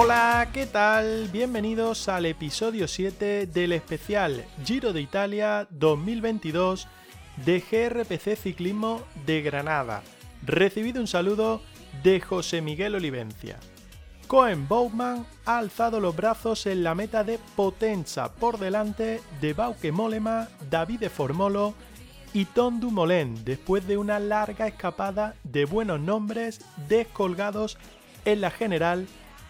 Hola, 0.00 0.50
¿qué 0.52 0.64
tal? 0.64 1.28
Bienvenidos 1.32 2.08
al 2.08 2.26
episodio 2.26 2.86
7 2.86 3.46
del 3.46 3.72
especial 3.72 4.44
Giro 4.64 4.92
de 4.92 5.00
Italia 5.00 5.66
2022 5.70 6.86
de 7.44 7.58
GRPC 7.58 8.36
Ciclismo 8.36 9.02
de 9.26 9.42
Granada. 9.42 10.04
Recibido 10.46 11.00
un 11.00 11.08
saludo 11.08 11.62
de 12.04 12.20
José 12.20 12.62
Miguel 12.62 12.94
Olivencia. 12.94 13.58
Cohen 14.28 14.68
Bowman 14.68 15.26
ha 15.44 15.58
alzado 15.58 15.98
los 15.98 16.14
brazos 16.14 16.66
en 16.66 16.84
la 16.84 16.94
meta 16.94 17.24
de 17.24 17.40
Potenza 17.56 18.32
por 18.32 18.60
delante 18.60 19.20
de 19.40 19.52
Bauke 19.52 19.90
Mollema, 19.90 20.46
Davide 20.70 21.10
Formolo 21.10 21.74
y 22.32 22.44
Tom 22.44 22.78
Dumoulin 22.78 23.44
después 23.44 23.84
de 23.88 23.96
una 23.96 24.20
larga 24.20 24.68
escapada 24.68 25.34
de 25.42 25.64
buenos 25.64 25.98
nombres 25.98 26.60
descolgados 26.88 27.78
en 28.24 28.40
la 28.40 28.52
general 28.52 29.08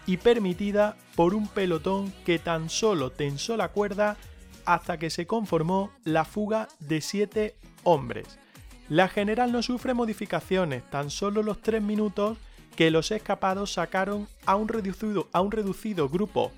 y 0.09 0.17
permitida 0.17 0.97
por 1.15 1.35
un 1.35 1.47
pelotón 1.47 2.11
que 2.25 2.39
tan 2.39 2.71
solo 2.71 3.11
tensó 3.11 3.55
la 3.55 3.67
cuerda 3.67 4.17
hasta 4.65 4.97
que 4.97 5.11
se 5.11 5.27
conformó 5.27 5.91
la 6.03 6.25
fuga 6.25 6.67
de 6.79 6.99
siete 6.99 7.55
hombres. 7.83 8.39
La 8.87 9.07
general 9.07 9.51
no 9.51 9.61
sufre 9.61 9.93
modificaciones, 9.93 10.81
tan 10.89 11.11
solo 11.11 11.43
los 11.43 11.61
tres 11.61 11.83
minutos 11.83 12.39
que 12.75 12.89
los 12.89 13.11
escapados 13.11 13.73
sacaron 13.73 14.27
a 14.47 14.55
un 14.55 14.67
reducido, 14.67 15.27
a 15.31 15.41
un 15.41 15.51
reducido 15.51 16.09
grupo 16.09 16.51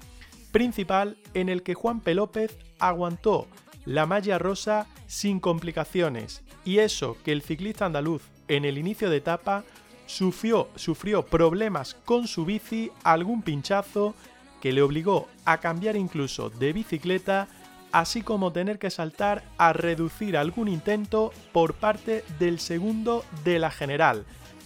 principal 0.53 1.17
en 1.33 1.49
el 1.49 1.61
que 1.61 1.73
Juan 1.73 1.99
P. 1.99 2.16
López 2.16 2.57
aguantó 2.79 3.47
la 3.83 4.05
malla 4.05 4.39
rosa 4.39 4.88
sin 5.07 5.41
complicaciones 5.41 6.41
y 6.63 6.77
eso 6.77 7.17
que 7.25 7.33
el 7.33 7.41
ciclista 7.41 7.85
andaluz 7.85 8.22
en 8.47 8.63
el 8.63 8.77
inicio 8.77 9.09
de 9.09 9.17
etapa 9.17 9.66
sufrió, 10.12 10.67
sufrió 10.76 11.26
problemas 11.26 11.95
con 12.06 12.28
su 12.28 12.45
bici, 12.45 12.92
algún 13.04 13.42
pinchazo 13.42 14.14
que 14.59 14.73
le 14.73 14.81
obligó 14.81 15.28
a 15.45 15.59
cambiar 15.59 15.95
incluso 15.95 16.50
de 16.50 16.73
bicicleta, 16.73 17.48
así 17.92 18.22
como 18.22 18.52
tener 18.52 18.78
que 18.78 18.90
saltar 18.90 19.44
a 19.58 19.73
reducir 19.73 20.38
algún 20.38 20.68
intento 20.68 21.31
por 21.53 21.73
parte 21.76 22.23
del 22.40 22.59
segundo 22.59 23.23
de 23.44 23.59
la 23.59 23.72
general, 23.72 24.26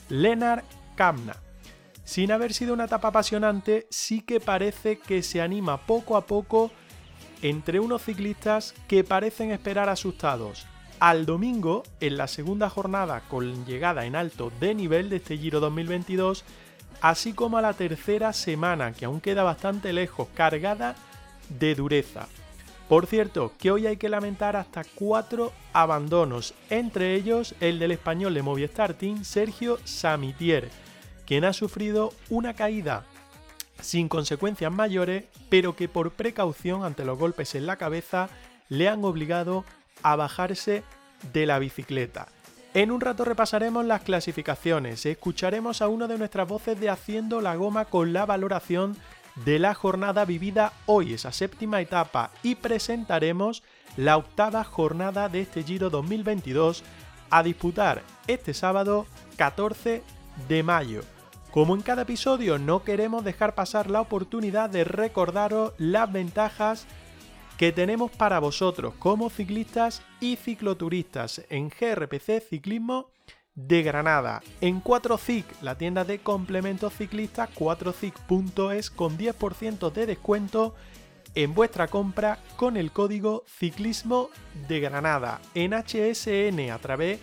Lennart 0.09 0.65
Kamna. 0.95 1.37
Sin 2.03 2.31
haber 2.31 2.53
sido 2.53 2.73
una 2.73 2.85
etapa 2.85 3.09
apasionante, 3.09 3.87
sí 3.89 4.21
que 4.21 4.39
parece 4.39 4.97
que 4.97 5.23
se 5.23 5.41
anima 5.41 5.77
poco 5.85 6.17
a 6.17 6.25
poco 6.25 6.71
entre 7.41 7.79
unos 7.79 8.03
ciclistas 8.03 8.73
que 8.87 9.03
parecen 9.03 9.51
esperar 9.51 9.89
asustados. 9.89 10.67
Al 10.99 11.25
domingo, 11.25 11.83
en 11.99 12.15
la 12.15 12.27
segunda 12.27 12.69
jornada 12.69 13.21
con 13.27 13.65
llegada 13.65 14.05
en 14.05 14.15
alto 14.15 14.51
de 14.61 14.73
nivel 14.73 15.09
de 15.09 15.17
este 15.17 15.37
Giro 15.37 15.59
2022, 15.59 16.45
así 17.01 17.33
como 17.33 17.57
a 17.57 17.61
la 17.61 17.73
tercera 17.73 18.31
semana, 18.31 18.93
que 18.93 19.03
aún 19.03 19.19
queda 19.19 19.43
bastante 19.43 19.91
lejos, 19.91 20.29
cargada 20.33 20.95
de 21.49 21.75
dureza. 21.75 22.27
Por 22.87 23.07
cierto, 23.07 23.51
que 23.59 23.71
hoy 23.71 23.87
hay 23.87 23.97
que 23.97 24.09
lamentar 24.09 24.55
hasta 24.55 24.83
cuatro 24.83 25.51
abandonos, 25.73 26.53
entre 26.69 27.15
ellos 27.15 27.55
el 27.59 27.77
del 27.77 27.91
español 27.91 28.33
de 28.33 28.43
Movistar 28.43 28.93
Team 28.93 29.25
Sergio 29.25 29.79
Samitier, 29.83 30.69
quien 31.25 31.43
ha 31.43 31.51
sufrido 31.51 32.13
una 32.29 32.53
caída 32.53 33.03
sin 33.81 34.07
consecuencias 34.07 34.71
mayores, 34.71 35.25
pero 35.49 35.75
que 35.75 35.89
por 35.89 36.11
precaución 36.11 36.85
ante 36.85 37.03
los 37.03 37.19
golpes 37.19 37.53
en 37.55 37.65
la 37.65 37.75
cabeza 37.75 38.29
le 38.69 38.87
han 38.87 39.03
obligado 39.03 39.65
a 40.03 40.15
bajarse 40.15 40.83
de 41.33 41.45
la 41.45 41.59
bicicleta. 41.59 42.27
En 42.73 42.91
un 42.91 42.99
rato 42.99 43.23
repasaremos 43.23 43.85
las 43.85 44.01
clasificaciones, 44.01 45.05
escucharemos 45.05 45.81
a 45.81 45.87
una 45.87 46.07
de 46.07 46.17
nuestras 46.17 46.47
voces 46.47 46.79
de 46.79 46.89
Haciendo 46.89 47.39
la 47.39 47.55
Goma 47.55 47.85
con 47.85 48.11
la 48.11 48.25
valoración 48.25 48.97
de 49.45 49.59
la 49.59 49.73
jornada 49.73 50.25
vivida 50.25 50.73
hoy, 50.85 51.13
esa 51.13 51.31
séptima 51.31 51.81
etapa, 51.81 52.31
y 52.43 52.55
presentaremos 52.55 53.63
la 53.97 54.17
octava 54.17 54.63
jornada 54.63 55.29
de 55.29 55.41
este 55.41 55.63
Giro 55.63 55.89
2022 55.89 56.83
a 57.29 57.43
disputar 57.43 58.03
este 58.27 58.53
sábado 58.53 59.05
14 59.37 60.03
de 60.47 60.63
mayo. 60.63 61.01
Como 61.51 61.75
en 61.75 61.81
cada 61.81 62.01
episodio 62.01 62.57
no 62.57 62.83
queremos 62.83 63.23
dejar 63.23 63.55
pasar 63.55 63.89
la 63.89 64.01
oportunidad 64.01 64.69
de 64.69 64.83
recordaros 64.83 65.71
las 65.77 66.11
ventajas 66.11 66.85
que 67.57 67.71
tenemos 67.71 68.11
para 68.11 68.39
vosotros 68.39 68.93
como 68.99 69.29
ciclistas 69.29 70.01
y 70.19 70.35
cicloturistas 70.35 71.41
en 71.49 71.69
GRPC 71.69 72.41
Ciclismo 72.41 73.11
de 73.53 73.83
Granada. 73.83 74.41
En 74.59 74.83
4CIC, 74.83 75.45
la 75.61 75.77
tienda 75.77 76.03
de 76.03 76.19
complementos 76.19 76.93
ciclistas 76.93 77.49
4CIC.es 77.55 78.89
con 78.89 79.17
10% 79.17 79.91
de 79.91 80.05
descuento 80.05 80.75
en 81.33 81.53
vuestra 81.53 81.87
compra 81.87 82.39
con 82.57 82.77
el 82.77 82.91
código 82.91 83.43
ciclismo 83.47 84.29
de 84.67 84.79
Granada 84.81 85.39
en 85.53 85.71
HSN 85.71 86.71
a 86.71 86.79
través 86.79 87.19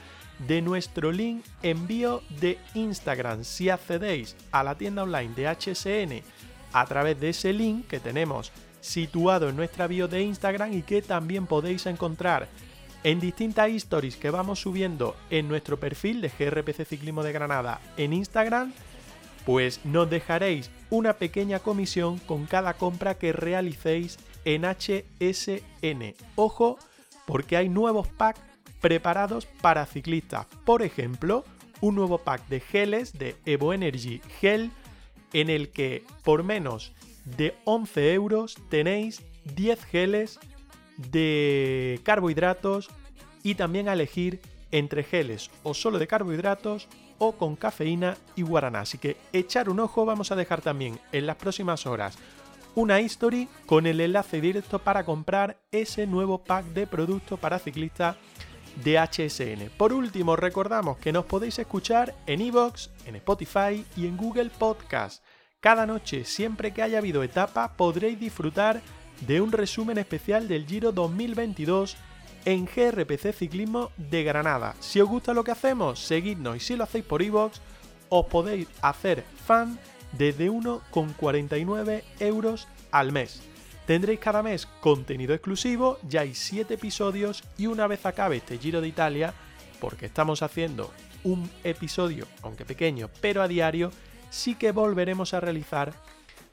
de 0.47 0.63
nuestro 0.63 1.13
link 1.13 1.45
envío 1.63 2.23
de 2.41 2.59
Instagram. 2.75 3.45
Si 3.45 3.69
accedéis 3.69 4.37
a 4.51 4.63
la 4.63 4.77
tienda 4.77 5.03
online 5.03 5.35
de 5.35 5.49
HSN 5.49 6.23
a 6.73 6.87
través 6.87 7.21
de 7.21 7.31
ese 7.31 7.53
link 7.53 7.87
que 7.87 8.01
tenemos 8.01 8.51
situado 8.83 9.49
en 9.49 9.57
nuestra 9.57 9.87
bio 9.87 10.09
de 10.09 10.23
Instagram 10.23 10.75
y 10.75 10.83
que 10.83 11.01
también 11.01 11.47
podéis 11.47 11.87
encontrar 11.87 12.49
en 13.05 13.21
distintas 13.21 13.71
stories 13.71 14.17
que 14.17 14.31
vamos 14.31 14.61
subiendo 14.61 15.17
en 15.31 15.49
nuestro 15.49 15.81
perfil 15.81 16.21
de 16.21 16.29
GRPC 16.29 16.85
Ciclismo 16.85 17.23
de 17.23 17.33
Granada 17.33 17.81
en 17.97 18.13
Instagram, 18.13 18.73
pues 19.47 19.81
nos 19.85 20.11
dejaréis 20.11 20.71
una 20.91 21.15
pequeña 21.15 21.59
comisión 21.59 22.19
con 22.19 22.47
cada 22.47 22.75
compra 22.75 23.15
que 23.15 23.33
realicéis 23.33 24.19
en 24.45 24.65
HSN. 24.65 26.15
Ojo, 26.37 26.79
porque 27.27 27.57
hay 27.57 27.69
nuevos 27.69 28.09
packs 28.09 28.41
preparados 28.81 29.47
para 29.47 29.87
ciclistas. 29.87 30.47
Por 30.65 30.83
ejemplo, 30.83 31.45
un 31.81 31.95
nuevo 31.95 32.19
pack 32.19 32.47
de 32.49 32.61
geles 32.61 33.19
de 33.19 33.37
Evo 33.47 33.73
Energy 33.73 34.21
Gel 34.41 34.71
en 35.33 35.51
el 35.51 35.71
que 35.71 36.05
por 36.25 36.43
menos 36.43 36.93
de 37.25 37.55
11 37.65 38.15
euros 38.15 38.57
tenéis 38.69 39.23
10 39.55 39.85
geles 39.85 40.41
de 40.97 42.01
carbohidratos 42.03 42.91
y 43.43 43.55
también 43.55 43.89
a 43.89 43.95
elegir 43.95 44.41
entre 44.71 45.05
geles 45.05 45.51
o 45.63 45.75
solo 45.75 45.99
de 45.99 46.07
carbohidratos 46.07 46.89
o 47.19 47.33
con 47.33 47.57
cafeína 47.57 48.17
y 48.35 48.43
guaraná. 48.43 48.81
Así 48.81 48.99
que 48.99 49.17
echar 49.33 49.69
un 49.69 49.81
ojo, 49.81 50.05
vamos 50.05 50.33
a 50.33 50.37
dejar 50.37 50.61
también 50.61 50.99
en 51.13 51.27
las 51.27 51.37
próximas 51.37 51.87
horas 51.87 52.19
una 52.75 53.01
history 53.01 53.49
con 53.67 53.87
el 53.87 54.01
enlace 54.01 54.41
directo 54.41 54.79
para 54.79 55.05
comprar 55.05 55.59
ese 55.71 56.07
nuevo 56.07 56.39
pack 56.43 56.65
de 56.67 56.87
productos 56.87 57.39
para 57.39 57.59
ciclistas 57.59 58.17
de 58.83 58.99
HSN. 58.99 59.71
Por 59.77 59.93
último, 59.93 60.37
recordamos 60.37 60.97
que 60.97 61.13
nos 61.13 61.27
podéis 61.27 61.59
escuchar 61.59 62.15
en 62.27 62.41
iVoox, 62.41 62.89
en 63.07 63.17
Spotify 63.17 63.85
y 63.97 64.07
en 64.07 64.17
Google 64.17 64.51
Podcast. 64.51 65.23
Cada 65.63 65.87
noche, 65.87 66.25
siempre 66.25 66.75
que 66.75 66.83
haya 66.83 66.99
habido 66.99 67.23
etapa, 67.23 67.75
podréis 67.77 68.19
disfrutar 68.19 68.83
de 69.21 69.41
un 69.41 69.53
resumen 69.53 69.97
especial 69.97 70.49
del 70.49 70.67
Giro 70.67 70.91
2022 70.91 71.97
en 72.45 72.67
GRPC 72.67 73.33
Ciclismo 73.33 73.93
de 73.97 74.25
Granada. 74.25 74.75
Si 74.81 75.01
os 75.01 75.09
gusta 75.09 75.33
lo 75.33 75.45
que 75.45 75.53
hacemos, 75.53 76.01
seguidnos 76.01 76.57
y 76.57 76.59
si 76.59 76.75
lo 76.75 76.83
hacéis 76.83 77.05
por 77.05 77.23
iVoox, 77.23 77.61
os 78.09 78.27
podéis 78.27 78.67
hacer 78.81 79.23
fan 79.47 79.79
desde 80.19 80.51
1,49 80.51 82.03
euros 82.19 82.67
al 82.91 83.13
mes. 83.13 83.41
Tendréis 83.87 84.19
cada 84.19 84.43
mes 84.43 84.67
contenido 84.81 85.33
exclusivo, 85.33 86.01
ya 86.09 86.23
hay 86.23 86.35
7 86.35 86.75
episodios 86.75 87.45
y 87.57 87.69
una 87.69 87.87
vez 87.87 88.05
acabe 88.05 88.39
este 88.39 88.59
Giro 88.59 88.81
de 88.81 88.89
Italia, 88.89 89.33
porque 89.81 90.07
estamos 90.07 90.43
haciendo 90.43 90.91
un 91.23 91.49
episodio, 91.63 92.27
aunque 92.43 92.65
pequeño, 92.65 93.11
pero 93.21 93.43
a 93.43 93.47
diario, 93.47 93.93
sí 94.33 94.55
que 94.55 94.73
volveremos 94.73 95.35
a 95.35 95.41
realizar 95.41 95.93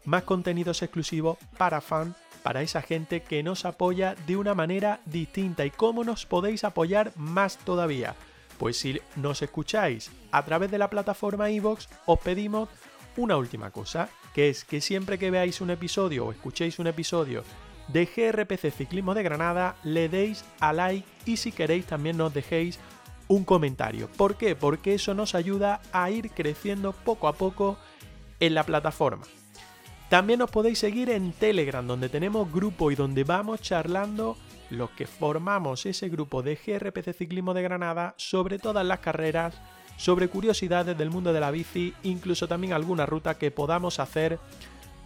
más 0.03 0.23
contenidos 0.23 0.81
exclusivos 0.81 1.37
para 1.57 1.81
fan, 1.81 2.13
para 2.43 2.61
esa 2.61 2.81
gente 2.81 3.21
que 3.21 3.41
nos 3.41 3.63
apoya 3.65 4.15
de 4.27 4.35
una 4.35 4.53
manera 4.53 4.99
distinta. 5.05 5.65
¿Y 5.65 5.71
cómo 5.71 6.03
nos 6.03 6.25
podéis 6.25 6.63
apoyar 6.65 7.13
más 7.15 7.57
todavía? 7.57 8.15
Pues 8.57 8.77
si 8.77 8.99
nos 9.15 9.41
escucháis 9.41 10.11
a 10.31 10.43
través 10.43 10.69
de 10.69 10.77
la 10.77 10.89
plataforma 10.89 11.49
iVoox, 11.49 11.87
os 12.05 12.19
pedimos 12.19 12.67
una 13.15 13.37
última 13.37 13.71
cosa, 13.71 14.09
que 14.33 14.49
es 14.49 14.65
que 14.65 14.81
siempre 14.81 15.17
que 15.17 15.31
veáis 15.31 15.61
un 15.61 15.69
episodio 15.69 16.25
o 16.25 16.31
escuchéis 16.31 16.79
un 16.79 16.87
episodio 16.87 17.43
de 17.87 18.05
GRPC 18.05 18.71
Ciclismo 18.71 19.13
de 19.13 19.23
Granada, 19.23 19.77
le 19.83 20.09
deis 20.09 20.43
a 20.59 20.73
like 20.73 21.07
y 21.25 21.37
si 21.37 21.53
queréis 21.53 21.85
también 21.85 22.17
nos 22.17 22.33
dejéis 22.33 22.77
un 23.29 23.45
comentario. 23.45 24.09
¿Por 24.17 24.35
qué? 24.35 24.55
Porque 24.55 24.95
eso 24.95 25.13
nos 25.13 25.35
ayuda 25.35 25.79
a 25.93 26.11
ir 26.11 26.31
creciendo 26.31 26.91
poco 26.91 27.29
a 27.29 27.33
poco 27.33 27.77
en 28.41 28.53
la 28.53 28.63
plataforma. 28.63 29.23
También 30.09 30.41
os 30.41 30.49
podéis 30.49 30.79
seguir 30.79 31.11
en 31.11 31.31
Telegram, 31.31 31.85
donde 31.85 32.09
tenemos 32.09 32.51
grupo 32.51 32.91
y 32.91 32.95
donde 32.95 33.23
vamos 33.23 33.61
charlando 33.61 34.35
los 34.71 34.89
que 34.91 35.05
formamos 35.05 35.85
ese 35.85 36.09
grupo 36.09 36.41
de 36.41 36.55
GRPC 36.55 37.13
Ciclismo 37.13 37.53
de 37.53 37.61
Granada 37.61 38.15
sobre 38.17 38.57
todas 38.57 38.85
las 38.85 38.99
carreras, 38.99 39.55
sobre 39.97 40.27
curiosidades 40.27 40.97
del 40.97 41.11
mundo 41.11 41.31
de 41.31 41.39
la 41.39 41.51
bici, 41.51 41.93
incluso 42.03 42.47
también 42.47 42.73
alguna 42.73 43.05
ruta 43.05 43.37
que 43.37 43.51
podamos 43.51 43.99
hacer 43.99 44.39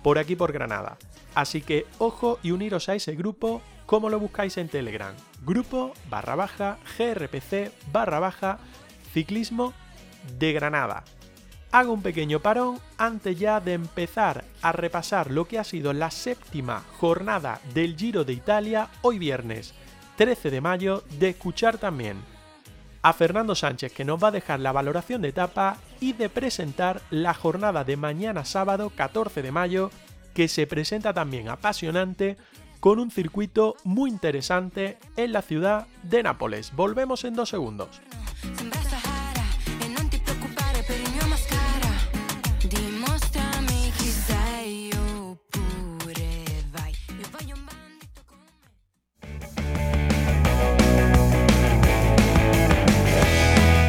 por 0.02 0.18
aquí 0.18 0.38
por 0.38 0.54
Granada. 0.54 0.98
Así 1.36 1.62
que 1.62 1.86
ojo 1.98 2.40
y 2.42 2.52
uniros 2.52 2.88
a 2.88 2.96
ese 2.96 3.16
grupo, 3.16 3.62
como 3.86 4.10
lo 4.10 4.20
buscáis 4.20 4.58
en 4.58 4.70
Telegram. 4.70 5.14
Grupo 5.46 5.94
barra 6.10 6.36
baja 6.36 6.78
GRPC 6.98 7.72
barra 7.92 8.20
baja 8.20 8.60
ciclismo 9.14 9.74
de 10.40 10.54
Granada. 10.54 11.04
Hago 11.72 11.92
un 11.92 12.02
pequeño 12.02 12.40
parón 12.40 12.80
antes 12.98 13.38
ya 13.38 13.60
de 13.60 13.74
empezar 13.74 14.46
a 14.62 14.72
repasar 14.72 15.32
lo 15.32 15.46
que 15.46 15.60
ha 15.60 15.64
sido 15.64 15.92
la 15.92 16.12
séptima 16.12 16.84
jornada 16.98 17.60
del 17.74 17.98
Giro 17.98 18.24
de 18.24 18.34
Italia 18.34 18.90
hoy 19.02 19.20
viernes 19.20 19.74
13 20.18 20.52
de 20.52 20.62
mayo, 20.62 21.04
de 21.20 21.30
escuchar 21.30 21.78
también 21.78 22.18
a 23.02 23.12
Fernando 23.12 23.56
Sánchez 23.56 23.92
que 23.92 24.06
nos 24.06 24.24
va 24.24 24.30
a 24.30 24.32
dejar 24.32 24.60
la 24.62 24.72
valoración 24.72 25.22
de 25.22 25.30
etapa 25.30 25.78
y 26.00 26.14
de 26.14 26.30
presentar 26.30 27.02
la 27.10 27.34
jornada 27.34 27.84
de 27.84 27.98
mañana 27.98 28.46
sábado 28.46 28.92
14 28.96 29.42
de 29.42 29.52
mayo 29.52 29.92
que 30.34 30.48
se 30.48 30.68
presenta 30.68 31.14
también 31.14 31.50
apasionante 31.50 32.38
con 32.84 33.00
un 33.00 33.12
circuito 33.12 33.78
muy 33.86 34.10
interesante 34.10 34.98
en 35.16 35.32
la 35.32 35.42
ciudad 35.42 35.88
de 36.04 36.22
Nápoles. 36.22 36.74
Volvemos 36.76 37.24
en 37.24 37.34
dos 37.34 37.48
segundos. 37.48 38.02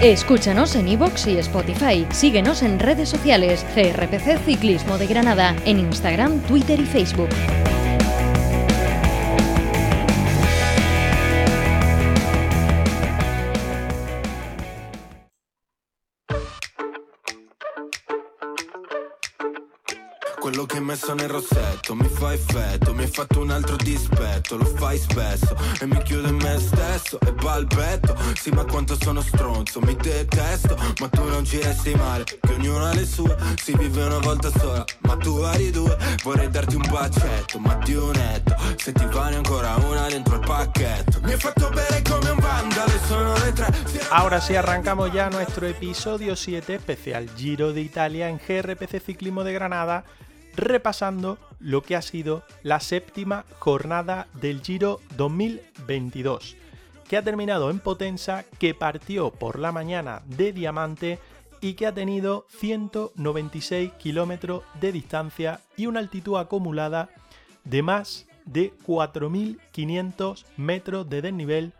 Escúchanos 0.03 0.77
en 0.77 0.87
iVoox 0.87 1.27
y 1.27 1.39
Spotify. 1.39 2.07
Síguenos 2.11 2.63
en 2.63 2.79
redes 2.79 3.09
sociales. 3.09 3.67
GRPC 3.75 4.39
Ciclismo 4.45 4.99
de 4.99 5.09
Granada. 5.09 5.57
En 5.65 5.81
Instagram, 5.81 6.39
Twitter 6.43 6.79
y 6.79 6.87
Facebook. 6.87 7.31
Quello 20.45 20.67
che 20.67 20.77
hai 20.77 20.83
messo 20.83 21.15
nel 21.15 21.31
rossetto. 21.31 21.95
Mi 21.95 22.07
fa 22.07 22.35
effetto 22.35 22.93
Mi 22.93 23.05
hai 23.05 23.09
fatto 23.09 23.41
un 23.41 23.51
altro 23.51 23.77
dispetto, 23.77 24.59
lo 24.59 24.67
fai 24.67 24.99
spesso 24.99 25.57
E 25.81 25.87
mi 25.87 25.97
chiudo 26.03 26.29
in 26.29 26.35
me 26.35 26.59
stesso. 26.59 27.19
E 27.21 27.33
balbetto 27.33 28.15
Sì 28.35 28.51
ma 28.51 28.63
quanto 28.67 28.95
sono 29.01 29.23
stronzo, 29.23 29.81
mi 29.81 29.97
detesto 29.97 30.77
Ma 31.01 31.09
tu 31.09 31.27
non 31.31 31.47
ci 31.47 31.63
resti 31.63 31.95
male, 31.95 32.25
che 32.25 32.53
ognuno 32.53 32.85
ha 32.85 32.93
le 32.93 33.07
sue 33.07 33.35
Si 33.57 33.75
vive 33.75 34.05
una 34.05 34.19
volta 34.19 34.51
sola, 34.51 34.85
ma 35.09 35.17
tu 35.17 35.35
hai 35.39 35.71
due 35.71 35.97
Vorrei 36.23 36.51
darti 36.51 36.75
un 36.75 36.87
bacetto, 36.91 37.59
ma 37.59 37.77
di 37.77 37.95
un 37.95 38.11
netto 38.11 38.55
Se 38.77 38.93
ti 38.93 39.07
vale 39.07 39.37
ancora 39.37 39.77
una 39.77 40.09
dentro 40.09 40.35
il 40.35 40.45
pacchetto. 40.45 41.21
Mi 41.23 41.33
hai 41.33 41.39
fatto 41.39 41.71
bere 41.71 42.03
come 42.03 42.29
un 42.29 42.39
vandale, 42.39 43.01
sono 43.07 43.33
le 43.33 43.53
tre. 43.55 43.73
Ahora 44.11 44.43
sí 44.43 44.55
arrancamos 44.55 45.11
ya 45.11 45.31
nuestro 45.31 45.67
episodio 45.67 46.37
7 46.37 46.75
especial 46.75 47.31
Giro 47.35 47.73
de 47.73 47.81
Italia 47.81 48.29
en 48.29 48.37
GRPC 48.37 49.03
Ciclismo 49.03 49.43
de 49.43 49.55
Granada 49.55 50.05
repasando 50.57 51.39
lo 51.59 51.83
que 51.83 51.97
ha 51.97 52.03
sido 52.03 52.45
la 52.63 52.81
séptima 52.81 53.45
jornada 53.59 54.29
del 54.41 54.61
Giro 54.63 55.01
2022, 55.17 56.57
que 57.09 57.17
ha 57.17 57.23
terminado 57.23 57.71
en 57.71 57.81
Potenza, 57.81 58.45
que 58.59 58.75
partió 58.75 59.31
por 59.31 59.59
la 59.59 59.73
mañana 59.73 60.23
de 60.27 60.53
Diamante 60.53 61.19
y 61.61 61.75
que 61.75 61.87
ha 61.87 61.95
tenido 61.95 62.47
196 62.59 63.93
kilómetros 63.93 64.63
de 64.81 64.93
distancia 64.93 65.61
y 65.77 65.87
una 65.87 66.01
altitud 66.01 66.37
acumulada 66.37 67.09
de 67.65 67.83
más 67.83 68.27
de 68.45 68.75
4.500 68.87 70.45
metros 70.59 71.09
de 71.09 71.23
desnivel 71.23 71.73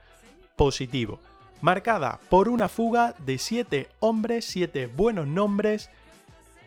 positivo, 0.57 1.21
marcada 1.61 2.21
por 2.31 2.49
una 2.49 2.69
fuga 2.69 3.15
de 3.19 3.39
7 3.39 3.89
hombres, 4.01 4.47
7 4.47 4.87
buenos 4.87 5.27
nombres, 5.27 5.91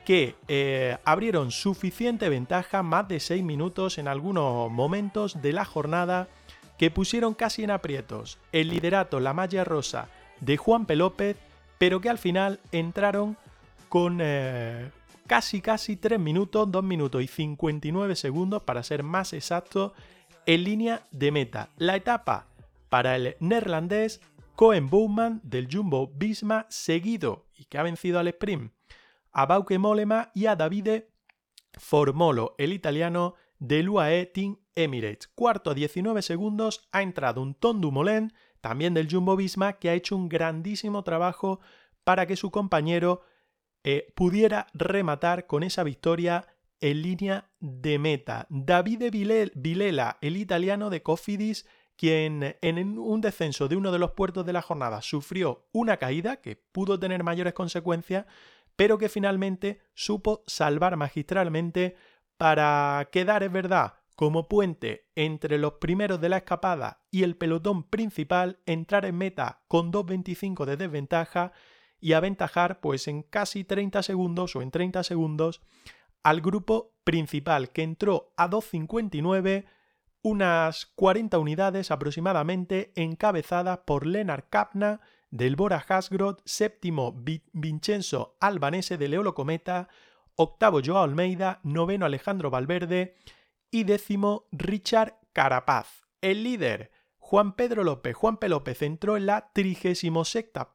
que 0.08 0.38
eh, 0.48 0.98
abrieron 1.04 1.52
suficiente 1.52 2.30
ventaja, 2.30 2.82
más 2.82 3.10
de 3.10 3.20
6 3.20 3.44
minutos 3.44 3.98
en 3.98 4.08
algunos 4.08 4.72
momentos 4.72 5.42
de 5.42 5.52
la 5.52 5.66
jornada, 5.66 6.30
que 6.78 6.90
pusieron 6.90 7.34
casi 7.34 7.66
en 7.66 7.72
aprietos 7.72 8.38
el 8.54 8.70
liderato, 8.70 9.20
la 9.20 9.34
malla 9.34 9.66
rosa 9.66 10.08
de 10.40 10.56
Juan 10.56 10.86
Pelópez, 10.86 11.36
pero 11.78 12.00
que 12.00 12.08
al 12.08 12.20
final 12.20 12.62
entraron 12.72 13.36
con 13.90 14.20
eh, 14.22 14.92
casi 15.28 15.60
casi 15.60 15.98
3 15.98 16.18
minutos, 16.22 16.72
2 16.72 16.86
minutos 16.86 17.22
y 17.22 17.28
59 17.28 18.16
segundos 18.16 18.64
para 18.64 18.84
ser 18.84 19.04
más 19.04 19.34
exacto 19.34 19.94
en 20.46 20.64
línea 20.64 21.02
de 21.12 21.34
meta. 21.34 21.68
La 21.76 21.98
etapa 21.98 22.48
para 22.88 23.18
el 23.18 23.36
neerlandés 23.42 24.22
Cohen 24.56 24.90
Bowman 24.90 25.42
del 25.44 25.68
Jumbo 25.70 26.10
Visma 26.16 26.66
seguido 26.70 27.46
y 27.58 27.66
que 27.66 27.78
ha 27.78 27.84
vencido 27.84 28.20
al 28.20 28.30
sprint 28.30 28.77
a 29.38 29.46
Bauke 29.46 29.78
Molema 29.78 30.32
y 30.34 30.48
a 30.48 30.56
Davide 30.56 31.12
Formolo, 31.78 32.56
el 32.58 32.74
italiano 32.74 33.36
del 33.60 33.88
UAE 33.88 34.26
Team 34.26 34.58
Emirates. 34.74 35.28
Cuarto 35.28 35.70
a 35.70 35.74
19 35.76 36.24
segundos 36.24 36.90
ha 36.92 37.04
entrado 37.04 37.44
un 37.44 37.54
Tondu 37.54 37.92
Molen, 37.92 38.34
también 38.62 38.96
del 38.96 39.08
Jumbo 39.08 39.36
Visma, 39.36 39.74
que 39.74 39.92
ha 39.92 39.94
hecho 39.94 40.16
un 40.16 40.28
grandísimo 40.28 41.04
trabajo 41.04 41.60
para 42.04 42.26
que 42.26 42.36
su 42.36 42.50
compañero 42.50 43.22
eh, 43.84 44.12
pudiera 44.16 44.66
rematar 44.74 45.46
con 45.46 45.62
esa 45.62 45.84
victoria 45.84 46.48
en 46.82 47.04
línea 47.04 47.52
de 47.60 48.00
meta. 48.00 48.48
Davide 48.50 49.12
Vilela, 49.12 50.18
el 50.20 50.36
italiano 50.36 50.90
de 50.90 51.04
Cofidis, 51.04 51.68
quien 51.96 52.58
en 52.62 52.98
un 52.98 53.22
descenso 53.22 53.68
de 53.68 53.76
uno 53.76 53.92
de 53.92 54.00
los 54.00 54.14
puertos 54.14 54.48
de 54.48 54.54
la 54.54 54.64
jornada 54.64 55.04
sufrió 55.04 55.68
una 55.74 55.98
caída 55.98 56.38
que 56.38 56.56
pudo 56.56 57.00
tener 57.00 57.24
mayores 57.24 57.54
consecuencias, 57.54 58.26
pero 58.78 58.98
que 58.98 59.10
finalmente 59.10 59.82
supo 59.94 60.44
salvar 60.48 60.96
magistralmente 60.96 61.98
para 62.38 63.10
quedar, 63.12 63.44
es 63.44 63.52
verdad, 63.52 63.96
como 64.16 64.48
puente 64.48 65.10
entre 65.16 65.58
los 65.58 65.74
primeros 65.74 66.22
de 66.22 66.30
la 66.30 66.38
escapada 66.38 67.02
y 67.12 67.24
el 67.24 67.36
pelotón 67.36 67.84
principal, 67.84 68.60
entrar 68.66 69.06
en 69.06 69.18
meta 69.18 69.64
con 69.68 69.92
2.25 69.92 70.66
de 70.66 70.78
desventaja 70.78 71.52
y 72.00 72.14
aventajar 72.14 72.80
pues 72.80 73.08
en 73.08 73.24
casi 73.24 73.64
30 73.64 74.04
segundos 74.04 74.56
o 74.56 74.62
en 74.62 74.72
30 74.72 75.04
segundos 75.04 75.62
al 76.24 76.42
grupo 76.42 76.96
principal 77.04 77.72
que 77.72 77.84
entró 77.84 78.34
a 78.38 78.50
2.59 78.50 79.66
unas 80.22 80.86
40 80.96 81.40
unidades 81.40 81.90
aproximadamente 81.90 82.92
encabezadas 82.96 83.80
por 83.86 84.06
Lennart 84.06 84.48
Kapna 84.50 85.02
del 85.30 85.56
Bora 85.56 85.84
Hasgrod, 85.88 86.40
séptimo 86.46 87.16
Vincenzo 87.52 88.38
Albanese 88.40 88.98
de 88.98 89.08
Leolo 89.08 89.34
Cometa, 89.34 89.90
octavo 90.36 90.82
Joao 90.84 91.04
Almeida, 91.04 91.60
noveno 91.64 92.06
Alejandro 92.06 92.50
Valverde 92.50 93.16
y 93.72 93.84
décimo 93.84 94.48
Richard 94.52 95.20
Carapaz. 95.34 96.06
El 96.22 96.44
líder, 96.44 96.92
Juan 97.18 97.56
Pedro 97.56 97.84
López. 97.84 98.16
Juan 98.16 98.38
P. 98.38 98.50
López 98.50 98.82
entró 98.82 99.18
en 99.18 99.26
la 99.26 99.52
36 99.54 100.12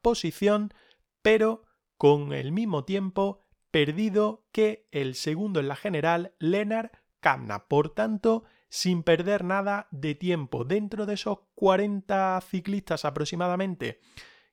posición, 0.02 0.74
pero 1.22 1.64
con 1.96 2.32
el 2.32 2.52
mismo 2.52 2.84
tiempo 2.84 3.40
perdido 3.70 4.44
que 4.52 4.86
el 4.90 5.14
segundo 5.14 5.60
en 5.60 5.68
la 5.68 5.76
general, 5.76 6.34
Lennart 6.38 6.94
Kamna. 7.20 7.68
Por 7.68 7.88
tanto, 7.94 8.44
sin 8.68 9.02
perder 9.02 9.44
nada 9.44 9.88
de 9.90 10.14
tiempo 10.14 10.64
dentro 10.64 11.06
de 11.06 11.14
esos 11.14 11.38
40 11.54 12.40
ciclistas 12.42 13.04
aproximadamente 13.04 14.00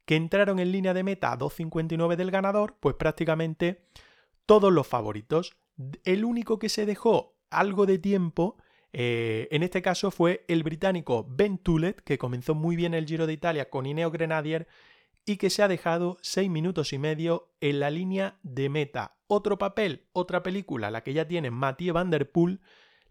que 0.06 0.16
entraron 0.16 0.60
en 0.60 0.72
línea 0.72 0.94
de 0.94 1.04
meta 1.04 1.32
a 1.32 1.38
2.59 1.38 2.16
del 2.16 2.32
ganador, 2.32 2.78
pues 2.80 2.96
prácticamente 2.96 3.86
todos 4.46 4.74
los 4.74 4.88
favoritos. 4.88 5.58
El 6.04 6.26
único 6.26 6.60
que 6.60 6.70
se 6.70 6.86
dejó 6.86 7.38
algo 7.50 7.86
de 7.86 8.00
tiempo, 8.00 8.58
eh, 8.92 9.48
en 9.52 9.64
este 9.64 9.82
caso 9.82 10.12
fue 10.12 10.46
el 10.48 10.64
británico 10.64 11.28
Ben 11.30 11.58
Tulet, 11.58 12.02
que 12.02 12.18
comenzó 12.18 12.56
muy 12.56 12.76
bien 12.76 12.94
el 12.94 13.06
Giro 13.06 13.28
de 13.28 13.34
Italia 13.34 13.70
con 13.70 13.86
Ineo 13.86 14.12
Grenadier 14.12 14.68
y 15.26 15.38
que 15.38 15.52
se 15.52 15.62
ha 15.62 15.68
dejado 15.68 16.18
6 16.22 16.50
minutos 16.50 16.92
y 16.94 16.98
medio 16.98 17.54
en 17.62 17.80
la 17.80 17.92
línea 17.92 18.40
de 18.42 18.70
meta. 18.70 19.18
Otro 19.28 19.60
papel, 19.60 20.08
otra 20.12 20.42
película, 20.42 20.90
la 20.90 21.04
que 21.04 21.14
ya 21.14 21.28
tiene 21.28 21.52
Mathieu 21.52 21.94
Van 21.94 22.10
Der 22.10 22.32
Poel, 22.32 22.62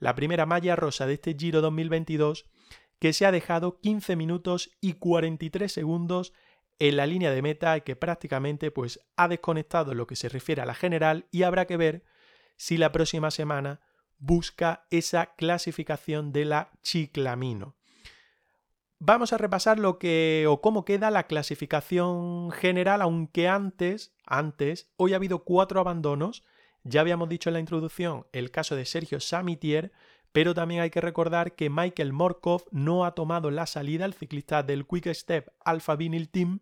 la 0.01 0.17
primera 0.17 0.47
malla 0.47 0.75
rosa 0.75 1.07
de 1.07 1.15
este 1.15 1.37
Giro 1.39 1.61
2022, 1.61 2.47
que 2.99 3.13
se 3.13 3.27
ha 3.27 3.31
dejado 3.31 3.79
15 3.79 4.17
minutos 4.17 4.71
y 4.81 4.95
43 4.95 5.71
segundos 5.71 6.33
en 6.79 6.97
la 6.97 7.07
línea 7.07 7.31
de 7.31 7.43
meta 7.43 7.81
que 7.81 7.97
prácticamente 7.97 8.71
pues 8.71 9.01
ha 9.17 9.29
desconectado 9.29 9.95
lo 9.95 10.07
que 10.07 10.17
se 10.17 10.29
refiere 10.29 10.63
a 10.63 10.67
la 10.67 10.75
general 10.75 11.27
y 11.31 11.43
habrá 11.43 11.67
que 11.67 11.77
ver 11.77 12.05
si 12.57 12.77
la 12.77 12.93
próxima 12.93 13.31
semana 13.31 13.81
busca 14.19 14.87
esa 14.91 15.35
clasificación 15.37 16.33
de 16.33 16.45
la 16.45 16.71
chiclamino. 16.83 17.77
Vamos 19.01 19.33
a 19.33 19.39
repasar 19.39 19.79
lo 19.79 19.99
que 19.99 20.47
o 20.49 20.61
cómo 20.61 20.85
queda 20.85 21.13
la 21.13 21.29
clasificación 21.29 22.51
general, 22.51 23.01
aunque 23.01 23.47
antes, 23.47 24.13
antes, 24.27 24.91
hoy 24.97 25.13
ha 25.13 25.17
habido 25.17 25.45
cuatro 25.45 25.79
abandonos. 25.79 26.45
Ya 26.83 27.01
habíamos 27.01 27.29
dicho 27.29 27.49
en 27.49 27.55
la 27.55 27.61
introducción 27.61 28.27
el 28.33 28.51
caso 28.51 28.75
de 28.75 28.87
Sergio 28.87 29.21
Samitier, 29.21 29.93
pero 30.33 30.55
también 30.55 30.81
hay 30.83 30.91
que 30.91 31.01
recordar 31.01 31.55
que 31.55 31.71
Michael 31.71 32.13
Morkov 32.13 32.65
no 32.71 33.05
ha 33.05 33.15
tomado 33.15 33.51
la 33.51 33.67
salida, 33.67 34.05
el 34.05 34.15
ciclista 34.15 34.63
del 34.63 34.87
Quick 34.87 35.13
Step 35.15 35.53
Alpha 35.65 35.97
Vinyl 35.97 36.29
Team, 36.29 36.61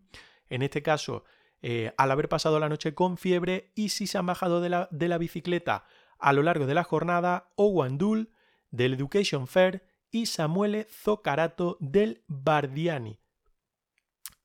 en 0.49 0.61
este 0.61 0.81
caso 0.81 1.23
eh, 1.61 1.93
al 1.97 2.11
haber 2.11 2.29
pasado 2.29 2.59
la 2.59 2.69
noche 2.69 2.93
con 2.93 3.17
fiebre, 3.17 3.71
y 3.75 3.89
si 3.89 4.07
se 4.07 4.17
han 4.17 4.25
bajado 4.25 4.61
de 4.61 4.69
la, 4.69 4.87
de 4.91 5.07
la 5.07 5.17
bicicleta 5.17 5.85
a 6.19 6.33
lo 6.33 6.43
largo 6.43 6.65
de 6.65 6.73
la 6.73 6.83
jornada, 6.83 7.51
Owen 7.55 7.97
Dull 7.97 8.31
del 8.71 8.93
Education 8.93 9.47
Fair 9.47 9.83
y 10.11 10.27
Samuele 10.27 10.87
Zoccarato 10.89 11.77
del 11.79 12.23
Bardiani. 12.27 13.19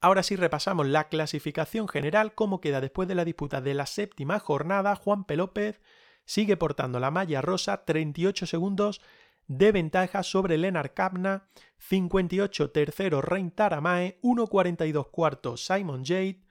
Ahora 0.00 0.24
sí 0.24 0.34
repasamos 0.34 0.88
la 0.88 1.08
clasificación 1.08 1.86
general, 1.86 2.34
cómo 2.34 2.60
queda 2.60 2.80
después 2.80 3.06
de 3.06 3.14
la 3.14 3.24
disputa 3.24 3.60
de 3.60 3.74
la 3.74 3.86
séptima 3.86 4.40
jornada. 4.40 4.96
Juan 4.96 5.24
Pelópez 5.24 5.80
sigue 6.24 6.56
portando 6.56 7.00
la 7.00 7.10
malla 7.10 7.40
rosa, 7.40 7.84
38 7.84 8.46
segundos 8.46 9.00
de 9.46 9.72
ventaja 9.72 10.22
sobre 10.22 10.56
Leonard 10.56 10.94
Kapna, 10.94 11.48
58 11.78 12.70
tercero 12.70 13.20
Rein 13.20 13.50
Taramae, 13.50 14.18
1.42 14.22 15.10
cuarto 15.10 15.56
Simon 15.56 16.04
Jade, 16.04 16.42